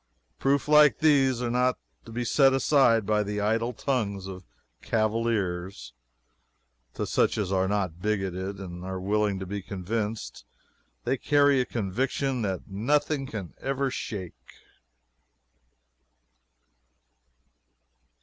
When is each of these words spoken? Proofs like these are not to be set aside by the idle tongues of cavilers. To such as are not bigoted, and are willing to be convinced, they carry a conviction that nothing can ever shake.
Proofs 0.39 0.67
like 0.67 0.97
these 0.97 1.43
are 1.43 1.51
not 1.51 1.77
to 2.05 2.11
be 2.11 2.25
set 2.25 2.53
aside 2.53 3.05
by 3.05 3.21
the 3.21 3.39
idle 3.39 3.71
tongues 3.71 4.25
of 4.25 4.47
cavilers. 4.81 5.93
To 6.95 7.05
such 7.05 7.37
as 7.37 7.51
are 7.51 7.67
not 7.67 8.01
bigoted, 8.01 8.57
and 8.59 8.83
are 8.83 8.99
willing 8.99 9.37
to 9.37 9.45
be 9.45 9.61
convinced, 9.61 10.43
they 11.03 11.17
carry 11.17 11.61
a 11.61 11.65
conviction 11.65 12.41
that 12.41 12.67
nothing 12.67 13.27
can 13.27 13.53
ever 13.61 13.91
shake. 13.91 14.55